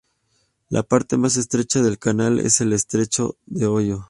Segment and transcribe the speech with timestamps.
[0.69, 3.99] La parte más estrecha del canal es el estrecho de Hoyo.